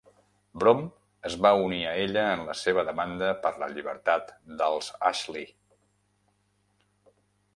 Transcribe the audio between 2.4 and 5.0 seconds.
la seva demanda per la llibertat dels